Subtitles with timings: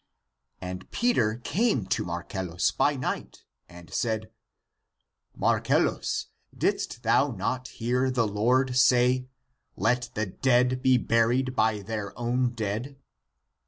[0.59, 4.31] And Peter came to Marcellus by night, and said,"
[5.45, 6.25] Marcellus
[6.57, 9.27] didst thou not hear the Lord say,'
[9.75, 12.97] Let the dead be buried by their own dead?